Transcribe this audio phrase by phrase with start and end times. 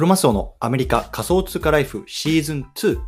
[0.00, 2.98] クロマスオのアメリカ仮想通貨ライフシーズン2。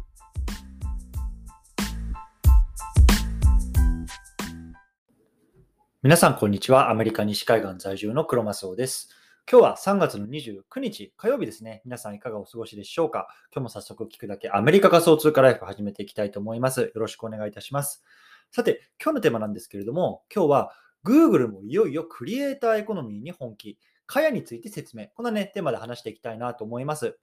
[6.02, 6.90] 皆さん、こんにちは。
[6.90, 9.08] アメリカ西海岸在住のクロマスオです。
[9.50, 11.80] 今日は3月の29日火曜日ですね。
[11.86, 13.26] 皆さんいかがお過ごしでしょうか？
[13.54, 16.82] 今日も早速聞くだけアメリカ仮想通貨ライフ始めていきたいと思います。
[16.82, 18.04] よろしくお願いいたします。
[18.50, 20.72] さて、今日のテーマなんですけれども、今日は
[21.06, 23.78] Google もいよいよクリエイターエコノミーに本気。
[24.12, 25.06] かやについて説明。
[25.14, 27.18] こんなね、テーマで話していきたいなと思います。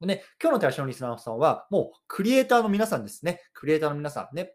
[0.00, 3.40] ね、今日の対象のリスナーさんは、もうクリエイターの皆さんですね。
[3.52, 4.52] クリエイターの皆さんね。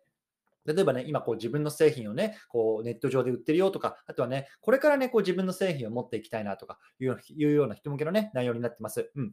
[0.66, 9.10] 例えばね、今こう自分の製品をね、こうネット上で売ってるよとか、あとはね、これからね、こう自分の製品を持っていきたいなとかいういうような人向けのね、内容になってます。
[9.16, 9.32] うん。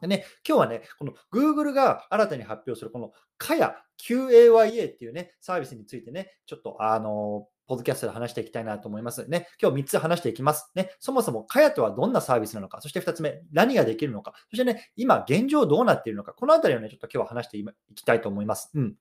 [0.00, 9.28] でね、今日はね、この Google が新たに発表するこの Kaya、QAYA っていうね、サービスについてね、ちょっとあのーポッドキャストで話していきたいなと思います。
[9.28, 10.72] ね、今日3つ話していきます。
[10.74, 18.72] ね、そもそもカヤとはどんなサービスなのか、そして2つ目、何ができるのか、そしてね、今現状どうなっているのか、このあたりをね、ちょっと今日は話していきたいと思います。
[18.74, 18.94] うん。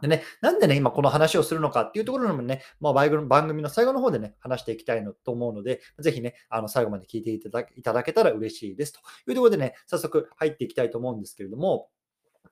[0.00, 7.38] でね、なんでね、今この話をするのかっていうところもね、まあ、番組の最後の方でね、話していきたいのと思うので、ぜひね、あの最後まで聞いてい
[7.82, 11.90] ただけたら嬉しいですというところでね、早速入っていきたいと思うんですけれども、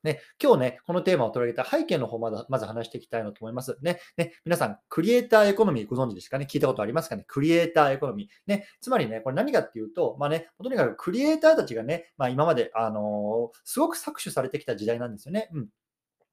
[0.03, 3.77] ね、今日ね、このテーマを取り上げた背景の方まだまず話していきたいなと思います。
[3.83, 6.47] ね、ね、皆さん、クリエイターエコノミーご存知ですかね？
[6.49, 7.25] 聞いたことありますかね？
[7.27, 8.27] クリエイターエコノミー。
[8.47, 15.51] ね、つまりね、これ何かっていうと、まあね、とにかくクリエイターたちがね、まあ今まで、あのー、すごく搾取されてきた時代なんですよね。
[15.53, 15.69] うん。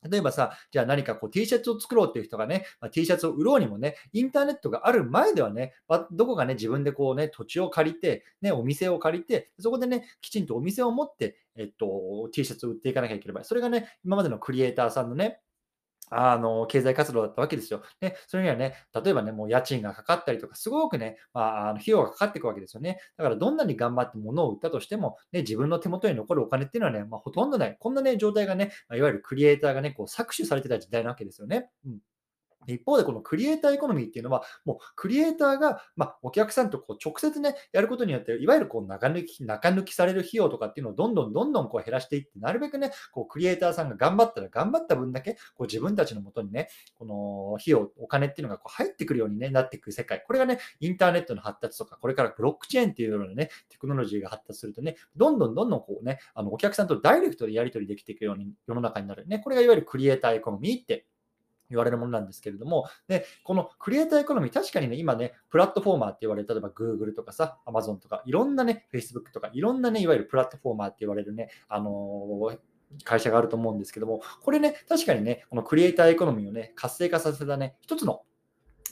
[0.10, 13.46] 例えばさ、じゃあ何かこう T シャツを作ろうっていう人がね、まあ、T シャツを売ろうにもね、インターネットがある前ではね、ま、どこかね、自分でこうね、土地を借りて、ね、お店を借りて、そこでね、きちんとお店を持って、えっと、T シャツを売っていかなきゃいけない。
[13.46, 15.42] それがね、今までのクリエイターさんのね、
[16.10, 17.82] あの、経済活動だったわけですよ。
[18.02, 23.00] ね、それにはね、例えばね、もう家賃がかかったりとか、すごくね、まあ、あの費用がかかっていくわけですよね。
[23.18, 27.78] だからどんなに頑張って物を売ったとしても、ね、自分の手元に残るお金っていうのはね、まあ、ほとんどない。
[27.80, 31.70] こんなね、状態がね、ま、いわゆるクリエイターがね、こう搾取されてた時代なわけですよね。
[31.86, 32.00] うん
[32.74, 50.24] 一方で、このクリエイターエコノミーっていうのは、もうクリエイターが、まあ、お客さんとこう直接ね、やることによって、いわゆるこう中抜き、中抜きされる費用とかっていうのをどんどんどんどんこう減らしていって、なるべくね、こうクリエイターさんが頑張ったら頑張った分だけ、こう自分たちのもとにね、この費用、お金っていうのがこう入ってくるように、ね、なっていく世界。
[50.26, 59.28] これがね、インターネットの発達とか、これからブロックチェーンっていうようなね、テクノロジーが発達するとね、どんどんどんどんこうね、あのお客さんとダイレクトでやり取りできていくように世の中になる。
[59.28, 61.06] ね、これがいわゆるクリエイターエコノミーって
[61.70, 72.60] 言われるものなんですけれども、で、このクリエイターエコノミー、確かにね、今ね、プラットフォーマーって言われる、例えば Google とかさ、Amazon とか、いろんなね、Facebook とか、いろんなね、いわゆるプラットフォーマーって言われるね、あのー
[73.04, 78.22] 会社があると思うんですけども、これね、確かにね、このクリエイターエコノミーをね、活性化させたね、一つの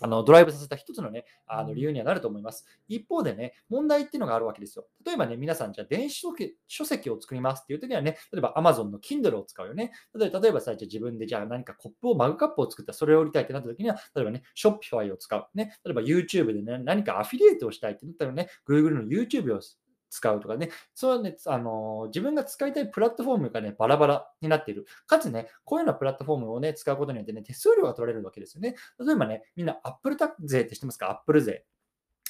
[0.01, 2.65] あのドライブさせた一つのね、あの理由にはなると思います。
[2.87, 4.85] 一方でね、問題っていうのがあるわけですよ。
[5.05, 6.25] 例えばね、皆さん、じゃあ電子
[6.67, 9.91] 書籍を作りますっていう時はね、例えば Amazon の Kindle を使うよね。
[10.15, 15.47] 例えば例えばさ、じゃあ自分でじゃあ何かコップを、マグカップを作ったらそれを売りたいってなった時には、例えばね、Shopify を使う。
[15.53, 19.61] ね、例えば YouTube でね、何かアフィリエイトをしたいってなったらね、Google の YouTube を
[20.13, 24.85] 使うとかね、そうね、あの自分が使いたいプラットフォームがね、バラバラになっている。
[25.07, 28.75] かつね、こういうようなプラットフォームをね、使うことによってね、手数料が取られるわけですよね。
[28.99, 31.65] 例えばね、みんな Apple 税って知ってますか ?Apple 税。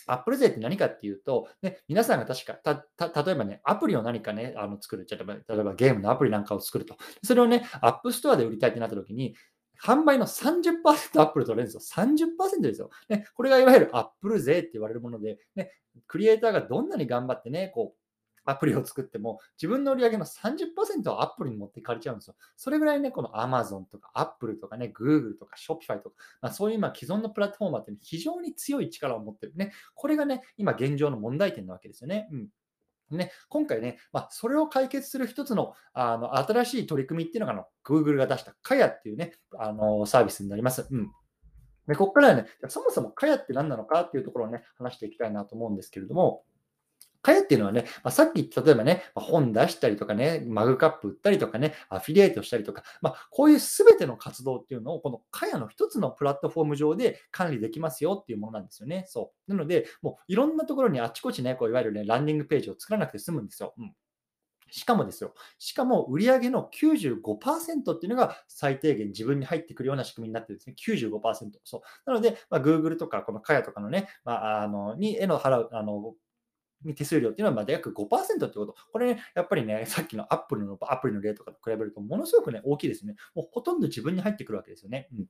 [0.07, 5.07] アップル税って何かっていうと、ね、皆さんが確か、た、例えばね、アプリを何かね、あの作る。
[5.09, 6.97] 例えば、例えばゲームのアプリなんかを作ると。
[7.23, 9.35] それをね、アップストアで売りたいってなった時に、
[9.83, 12.05] 販売の30%アップル取れるんですよ。
[12.05, 12.89] 30%ですよ。
[13.09, 15.71] ね、これがいわゆるアップル税って言われるもので、ね、
[16.07, 17.99] クリエイターがどんなに頑張ってね、こう、
[18.45, 22.35] アプリを作っても、自分の売り上げの30%をアップルに持ってかれちゃうんですよ。
[22.57, 29.71] それぐらいね、この Amazon とか Apple とかね、Google とか Shopify とか、まあ、そういう今既存のプラットフォーマーって、非常に強い力を持ってるね。
[29.95, 32.27] これがね、今現状の問題点なわけですよね。
[32.31, 32.47] うん
[33.18, 40.88] ね、今回ね、まあ、それを解決する一つのあの新しい取り組みっていうのがの Google が出した Kaya っていうね、あのサービスになります。
[40.90, 41.12] うん
[41.88, 46.45] でここからはね、そもそも Kaya って何なのかっていうところをね、話していきたいなと思うんですけれども、
[47.24, 59.06] かやっていうのはね、まあ、さっき例えばね、本出したりとかね、マグカップ売ったりとかね、アフィリエイトしたりとか、まあ、こういうすべての活動っていうのを、このかやの一つのプラットフォーム上で管理できますよっていうものなんですよね。
[59.08, 59.52] そう。
[59.52, 63.74] なので、もういろんなところにあちこちね、こういわゆるね、ランディングページを作らなくて済むんですよ。
[63.78, 63.94] うん
[64.74, 70.75] しかもですよ、しかも売上の95%っていうのが最低限自分に入ってくるような仕組みになってるんですね。
[70.80, 71.52] 95%。
[71.64, 71.81] そう。
[72.08, 76.16] なので、まあ、Google とか、この Kaya とかのね、まあ、あの、に、への払う、あの、
[76.95, 78.75] 手数料っていうのはまあ約5%ってこと。
[78.91, 83.15] これね、やっぱりね、さっきのアップルのアプリの例とかと比べると、ものすごくね、大きいですね。
[83.35, 85.07] もうほとんど自分に入ってくるわけですよね。
[85.13, 85.25] うん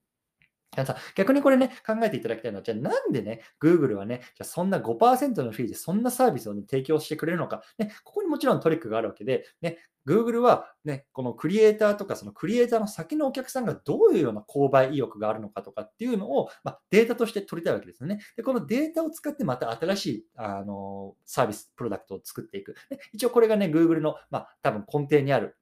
[0.85, 18.19] さ逆にこれね、考えていただきたいのは、じゃあなんでね、Google はね、じゃそんな5%のフィーでそんなサービスを、ね、提供してくれるのか、ね、ここにもちろんトリックがあるわけで、ね、Google は、ね、このクリエイターとか、そのクリエイターの先のお客さんがどういうような購買意欲があるのかとかっていうのを、まあ、データとして取りたいわけですよね。
[18.35, 22.75] で、このデータを使ってまた新しいあのサービス、プロダクトを作っていく。
[22.91, 25.55] ね、一応これがね、Google の、まあ、多分根底にある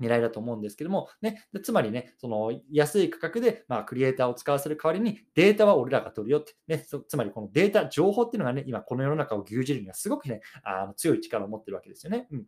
[0.00, 12.26] 狙いだと思うんですけども、ね、つまりね、その安い価格で、まあ、クリエイターを使わせる代わりにデータは俺らが取るよって、ね、つまりこのデータ、情報っていうのがね、今この世の中を牛耳るにはすごくね、あの強い力を持ってるわけですよね。
[12.30, 12.44] うん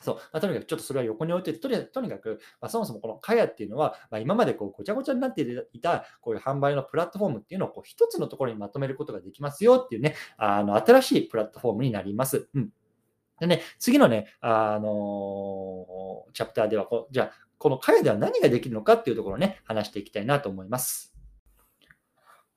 [0.00, 0.14] そう。
[0.16, 12.48] まあ、とにかくちょっとそれは横に置いてとりとにかく、まあ、そもそもこのカヤっていうのは、まあ、今までこうごちゃごちゃになっていたこういう販売のプラットフォームっていうのをこう一つのところにまとめることができますよっていうね、あの新しいプラットフォームになります。
[12.54, 12.70] うん。
[13.40, 21.16] でね、次のね、あのー、チャプターではこ、じゃあ、この彼では何ができるのかっていうところをね、話していきたいなと思います。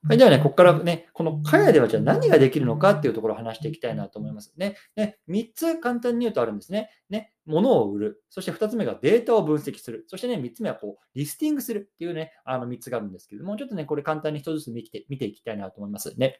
[0.07, 4.77] はい、ではね、ここからね、このカヤではじゃあ何ができるのかっていうところを話していきたいなと思いますね。
[4.95, 6.89] ね3つ簡単に言うとあるんですね。
[7.09, 8.23] ね、物を売る。
[8.29, 10.05] そして2つ目がデータを分析する。
[10.07, 16.39] そしてね、3つ目はこう、リスティングするっていうね、あの3つがあるんですけども、ちょっとね、これ簡単に1つずつ見て見ていきたいなと思いますね。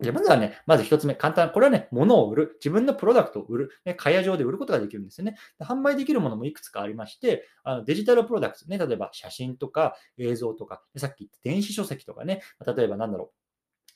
[0.00, 1.50] じゃまずはね、まず一つ目、簡単。
[1.50, 2.52] これはね、物を売る。
[2.60, 3.70] 自分のプロダクトを売る。
[3.84, 5.36] ね、会社上で売ることができるんですよね。
[5.60, 13.38] 販売できるものもいくつかありまして、あのデジタルプロダクトね、例えば写真とか映像とか、さっき言った電子書籍とかね、例えばなんだろう。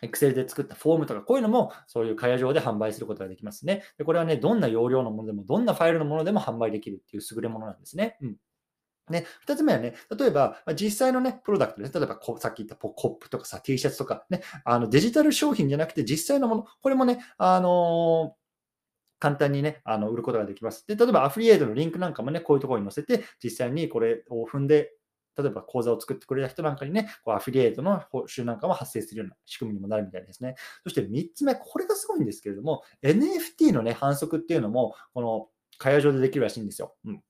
[0.04, 3.84] Excel で作ったフォームとか、こういうのも、そういう会社上で販売することができますね。
[3.98, 8.16] でこれはね、どんな容量のものでも、どんなファイルのものでも販売できるっていう優れものなんですね。
[8.20, 8.36] うん
[9.10, 11.94] ね、2つ目はね、例えば、実際のね、プロダクトです。
[11.94, 18.42] 例えばこ、さっき言ったコップとかさ、T シャツとか、ね、あのデジタル商品じゃなくて実際のもの、これもね、あのー
[19.22, 20.84] 簡単にね、あの売ることができます。
[20.84, 24.94] で、例えばアフリエイトのリンクなんかもね、こういうところに載せて、実際にこれを踏んで、
[25.38, 30.56] 例えば講座を作ってくれた人なんかにね、こうアフィリエイトの報酬なんかも発生するような仕組みにもなるみたいですね。
[30.82, 36.96] そして3つ目、これがすごいんですけれども、NFT のね、反則っていうのも、この会話上でできるらしいんですよ。
[37.04, 37.22] うん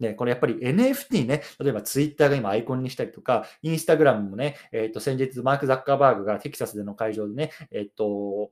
[0.00, 8.50] ね、これやっぱり NFT ね、例えば Twitter が今アイコンにしたりとか、Instagram もね、えっ、ー、と、先日マーク・ザッカーバーグがテキサスでの会場でね、えっ、ー、と、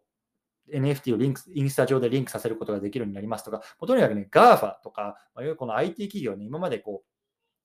[0.72, 5.16] NFT をリンク、インスタ上でリンクさせることができるようになりますとか、とにかくね、GAFA とか、
[5.56, 7.15] この IT 企業ね、今までこう、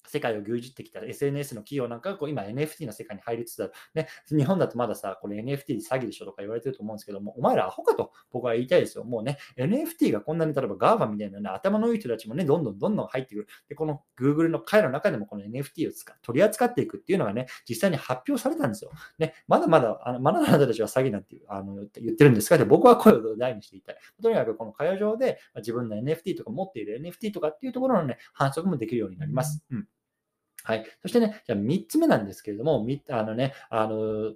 [0.08, 3.74] 世界を牛耳ってきた SNS の企業なんかがこう今 NFT の世界に入りつつある。
[3.94, 9.04] ね、日本だとまださ、これ NFT 詐欺でしょとか言われてると思うんですけども、お前らアホかと僕は言いたいですよ。
[9.04, 13.48] もうね、NFT がこんなに例えば GAFA みたいな、ね、頭のいい人たちもね、どんどんどんどん入ってくる。
[13.70, 18.92] で、この Google の会の中でもこの NFT を取り扱っていくっていうのがね、実際に発表されたんですよ。
[19.20, 23.98] ね、まだまだ、あのまだあなたたちは詐欺なんてあの言ってるんですかって僕は声を大にしていたい。
[24.22, 29.64] とにかくこの会話上で自分の NFT とか持っている NFT とかっていうところのね、反則もできるようになります。
[29.72, 29.88] うん
[30.64, 30.86] はい。
[31.02, 34.34] そしてね、じゃあ3つ目なんですけれども、あのね、あの、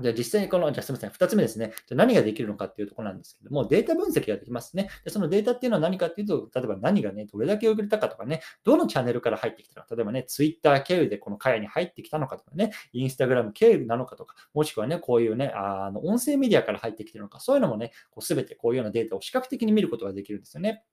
[0.00, 1.72] じゃ実際にこの、じゃあすみません、2つ目ですね。
[1.86, 4.88] じゃ何ができるのかっていうところなんですけども、データ分析ができますね。
[5.04, 20.84] でそのデータっていうのは何かっていうと、例えば何がね、どれだけ遅れたかとかね、どのチャンネルから入ってきたのか、例えばね、Twitter 経由でこの会に入ってきたのかとかね、Instagram 経由なのかとか、もしくはね、こういうね、あの音声メディアから入ってきてるのか、そういうのもね、すべてこういうようなデータを視覚的に見ることができるんですよね。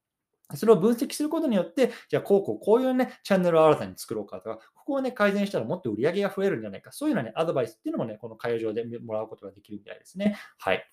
[0.53, 10.37] それを分析することによって、じゃあ、こうこう、こういうね、チャンネルを新たに作ろうかとか、ここをね、改善したらもっと売り上げが増えるんじゃないか、そういうようなね、アドバイスっていうのもね、この会場でもらうことができるみたいですね。
[10.59, 10.85] はい。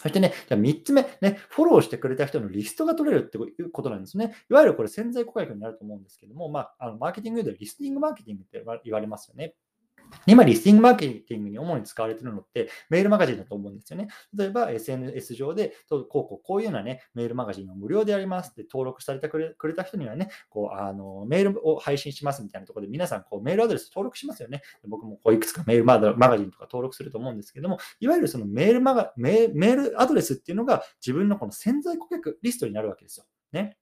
[0.00, 4.34] そしてね、じゃあ3つ目、ね、フォローしてくれた人のリストが取れるっていうことなんですね。
[4.50, 9.54] いわゆるこれ潜在顧客になると思うんですけども、まあ、あのマーケティングでリスティングマーケティングって言われますよね。
[10.26, 14.08] 今、リスティングマーケティングに主に使われているのって、メールマガジンだと思うんですよね。
[14.34, 24.62] 例えば、SNS 上で、こうこうこういうようなね、メールマガジンを無料でやりますって登録されてくれた人にはね、こうあのメールを配信しますみたいなところで、皆さんこうメールアドレス登録しますよね。
[24.86, 33.26] 僕もこういくつかメールマガジンとか登録すると思うんですけども、いわゆるそのメールマガメールアドレスっていうのが自分のこの潜在顧客リストになるわけですよ。
[33.52, 33.76] ね。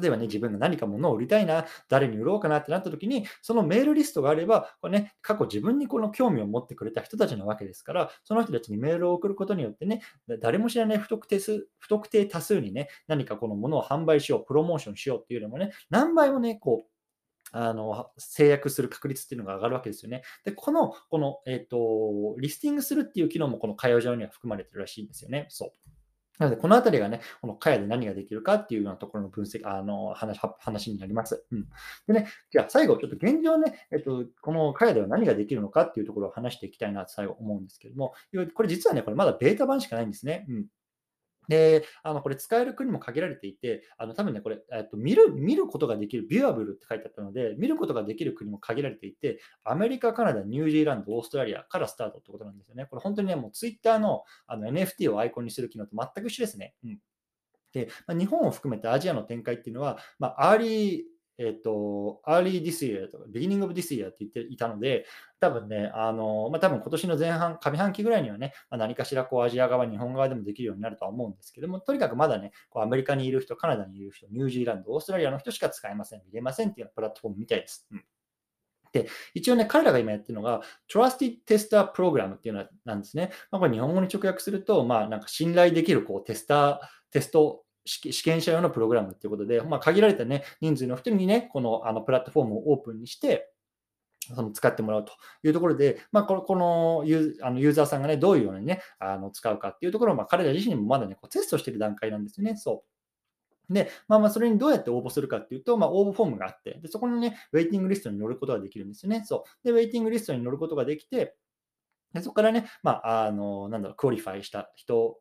[0.00, 10.02] 例えばね、自分が何か物を売りたいな、誰に売ろうかなってなった時に、そのメールリストがあれば、これね、過去自分にこの興味を持ってくれた人たちなわけですから、その人たちにメールを送ることによってね、
[10.40, 16.92] 誰も知らない不特定数不特定多数にね、何かこの物を販売しよう、プロモーションしようっていうのもね、何倍もね、こう、
[17.54, 20.22] あの制約する確率っていうのが上がるわけですよね。
[20.44, 25.46] で、この、この、えっ、ー、と、リスティングするっていう機能もこの会話上には含まれてるらしいんですよね。
[25.50, 25.72] そう。
[26.42, 31.46] なので、このあたりがね、このカヤで何ができるかっていうようなところの分析、あの話話になります。
[31.52, 31.68] うん。
[32.08, 38.14] でね、じゃあ最後、ちょっと現状ね、えっと、このカヤでは何ができるのかっていうところを話していきたいなと最後思うんですけども、
[38.54, 40.46] これ実はね、これまだベータ版しかないんですね。
[40.48, 40.66] うん。
[41.48, 52.86] で、あのこれ使える国も限られていて、あの多分ね、これ、えっと見る、見ることができる、 viewable って書いてあったので、見ることができる国も限られていて、アメリカ、カナダ、ニュージーランド、オーストラリアからスタートってことなんですよね。
[52.86, 56.74] これ本当にね、もうツイッターのあの NFT をアイコンにする機能と全く一緒ですね。
[56.84, 56.98] うん
[57.72, 61.02] で、まあ、日本を含めてアジアの展開っていうのは、まあ、 early
[61.38, 65.06] えっ、と、early this year とか、beginning of this year って言っていたので、
[65.40, 77.86] 多分ね、あの、まあ、多分今年の前半、上半期ぐらいにはね、まあ、何かしらこうアジア側、日本側でもできるようになるとは思うんですけども、とにかくまだね、こうアメリカにいる人、カナダにいる人、ニュージーランド、オーストラリアの人しか使えません、見れませんっていうプラットフォームみたいです。
[77.90, 78.04] うん
[78.92, 80.60] で、一応ね、彼らが今やってるのが、
[80.92, 83.32] Trusted Tester Program っていうのなんですね。
[83.50, 86.78] まあ、これ日本語に直訳すると、まあ、なんか信頼できるこうテスター、
[87.10, 93.50] テスト試験者用のプログラムっていうことで、まあ、限られた、ね、人数の人にね、このあのプラットフォームをオープンにして、
[94.34, 95.12] その使ってもらうと
[95.42, 102.56] いうところで、まあ、このこのユーあのユーザーさんがね、どういうようにね、あの使うかっていうところを、まあ、彼ら自身もまだね、こうテストしている段階なんですよね。
[102.56, 102.84] そ
[103.68, 103.72] う。
[103.72, 109.22] で、まあ、まあそれにどうやって応募するかっていうと、まあ、応募フォームがあって、でそこにね、ウェイティングリストに乗ることができるんですよね。
[109.24, 109.66] そう。
[109.66, 111.34] で、ウェイティングリストに乗ることができて、
[112.12, 115.18] でそこからね、まあ、あの、なんだろう、 qualify した人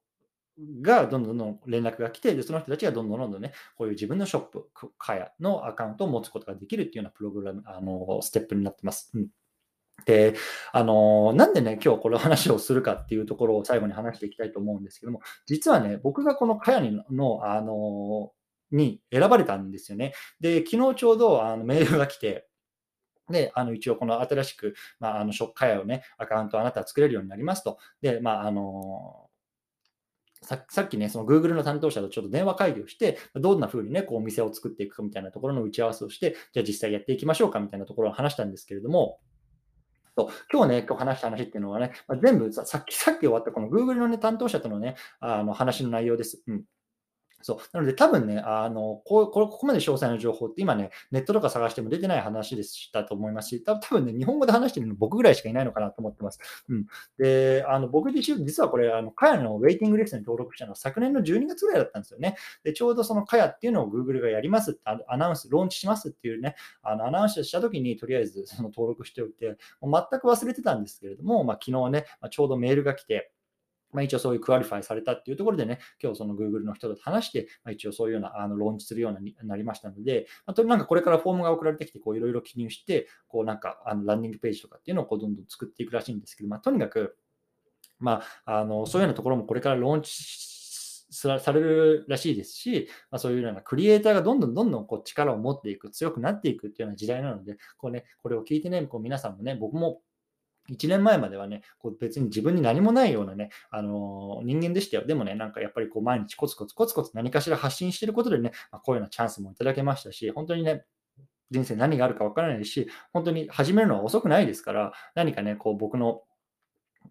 [0.81, 9.11] がどんどんどん連絡が来て、でその人たちがどんどんどんどんね、こういう自分のショップ、カヤのアカウントを持つことができるっていうようなプログラム、あのステップになってます。
[9.15, 9.27] うん
[10.05, 10.35] で、
[10.71, 18.31] あのなんでね、今日この話をするかっていうところを最後に話していきたいと思うんですけども、実はね、僕がこのカヤにの、あの
[18.71, 20.13] に選ばれたんですよね。
[20.39, 22.47] で、昨日ちょうどあのメールが来て、
[23.29, 27.77] で、あの一応この新しく、まあ、あのショッカヤをね、アカウントあなたは作れるようになりますと。
[28.01, 29.29] で、まあ、あの
[30.43, 39.19] ささっきね、その Google の担当者とちょっと電話会議をして、どんな風にね、こうお店を作っていくかみたいなところの打ち合わせをして、じゃあ実際やっていきましょうかみたいなところを話したんですけれども、
[40.17, 46.41] そう今日ね、今日話した話っていうのはね、まあ、全部さっき、さっき終わったこの Google のね、担当者とのね、あの話の内容です。
[46.47, 46.63] うん。
[47.41, 47.57] そう。
[47.73, 56.39] なので、多分ね、あのここここまで詳細な情報って今ね、ネットとか探しても出てない話でしたと思いますし、多分ね、日本語で話してるの僕ぐらいしかいないのかなと思ってます。
[56.69, 56.85] うん。
[57.17, 62.35] で、あの僕自身、実はこれ、あの、 Qayaのウェイティングリストに登録したのは昨年の12月ぐらいだったんですよね。
[62.63, 73.31] で、ちょうどその Qayaっていうのを Google がやりますってアナウンス、ローンチしますっていうね、あのアナウンスした時にとりあえずその登録しておいて、もう全く忘れてたんですけれども、まあ、昨日ね、まあ、ちょうどメールが来て、
[73.93, 87.17] まあ、一応そういう qualify されたっていうところでね、今日その Google の人と話して、まあ、一応そういうようなあのローンチするようになりましたので、まあ、となんかこれからフォームが送られてきて、こういろいろ記入して、こうなんかあのランディングページとかっていうのをこうどんどん作っていくらしいんですけど、まあ、とにかく、
[87.99, 90.13] まあ、あのそういうようなところもこれからローンチ
[91.11, 100.01] されるらしいですし、まあ、そういうようなクリエイターがどんどんどんどんこう力を持っていく、強くなっていくっていうような時代なので、こうね、これを聞いてね、こう皆さんもね、僕も
[100.71, 105.05] 1年前まではね、こう別に自分に何もないようなね、あのー、人間でしたよ。
[105.05, 110.85] でもね、なんかやっぱりこう毎日コツコツコツコツ何かしら発信してることでね、まあ、こういうようなチャンスもいただけましたし、本当にね、
[111.51, 116.21] 人生何があるか分からないし、本当に始めるのは遅くないですから、何かね、こう僕の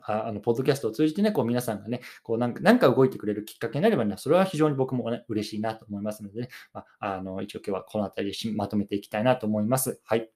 [0.02, 10.00] ああのポッドキャストを通じてね、こう皆さんがね、こうなんかなんか動いてくれるきっかけになればね、それは非常に僕もね、嬉しいなと思いますのでね、まあ、あの一応今日はこの辺りでまとめていきたいなと思います。
[10.04, 10.30] はい。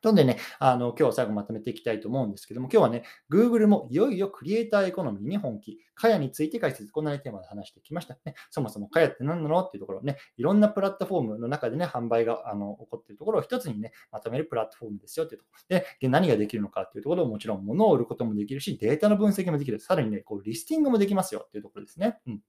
[0.00, 8.34] とんでね、あの今日最後まとめていきたいと思うんですけども、今日はね、Google もいよいよクリエイターエコノミーに本気、かやについて解説、こんな、テーマで話してきましたね。
[8.50, 19.80] そもそもかやって何なのっていうところをね、いろんなプラットフォームの中でね、販売があの起こっているところを一つにね、まとめるプラットフォームですよっていうところで、何ができるのかっていうところをもちろん物を売ることもできるし、データの分析もできる。
[19.80, 22.18] さらにね、こうリスティングもできますよっていうところですね。
[22.26, 22.40] うん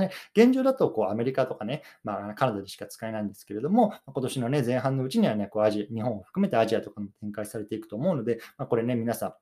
[0.00, 9.34] ね、現状だとこうアメリカとかね、まあ、カナダでしか使えないんですけれども、今年の、ね、前半のうちには、ね、こうアジア日本を含めてアジアとかも展開されていくと思うので、まあ、これね、皆さん、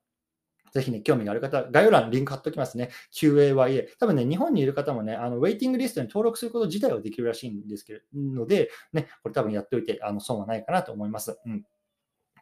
[0.73, 2.89] ぜひね、興味がある方、概要欄にリンク貼っておきますね。
[3.13, 3.89] QAYA。
[3.99, 11.37] 多分ね、日本にいる方もね、あのウェイティングリストに登録すること自体はできるらしいんですけど、ので、ね、これ多分やっておいて、あの損はないかなと思います。
[11.45, 11.63] うん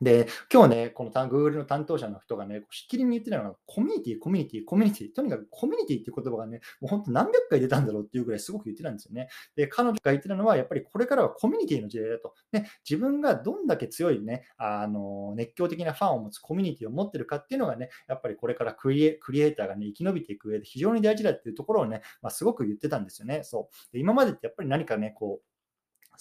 [0.01, 9.29] で、今日ね、この Google の担当者の人がね、しっきりに言ってたのが、コミュニティ、コミュニティ、コミュニティ、とにかくコミュニティっていう言葉がね、もう本当何百回出たんだろうっていうぐらいすごく言ってたんですよね。
[9.55, 12.33] で、彼女が言ってたのは、やっぱりこれからはコミュニティの時代だと。
[12.51, 23.43] ね、自分がどんだけ強いね、あの、熱狂的なファンを持つコミュニティを持ってるかっていうのがね、やっぱりこれからクリエクリエイターがね、生き延びていく上で非常に大事だっていうところをね、まあ、すごく言ってたんですよね。
[23.43, 23.93] そう。
[23.93, 25.50] で今までってやっぱり何かね、こう、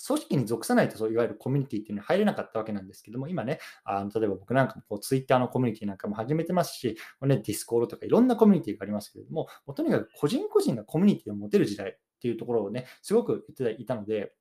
[0.06, 14.32] 組織に属さないと、そういわゆるコミュニティっていうのに入れなかったわけなんですけども、今ね、あの例えば僕なんかもこう Twitter のコミュニティなんかも始めてますし、ね、Discord とかいろんなコミュニティがありますけれども、もとにかく個人個人がコミュニティを持てる時代っていうところをね、すごく言っていたので、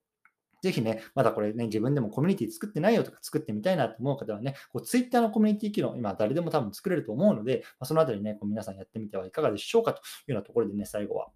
[0.61, 11.29] ぜひね、まだこれね、自分でもコミュニティ作ってないよとか作ってみたいなと思う方はね、こう Twitter のコミュニティ機能、今誰でも多分作れると思うので、まあ、そのあたりね、こう皆さんやってみてはいかがでしょうかというようなところでね、最後は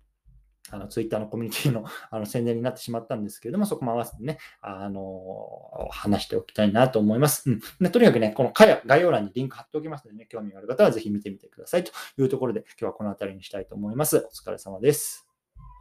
[0.72, 7.50] あの、ツイッターのコミュニティの あの宣伝になってしまったんですけれども、そこも合わせてね、あの話しておきたいなと思います。
[7.50, 7.60] うん。
[7.82, 14.17] でとにかくね、この概要欄にリンク貼っておきますのでね、興味がある方はぜひ見てみてくださいというところで、今日はこの辺りにしたいと思います。
[14.17, 15.33] お疲れ様です。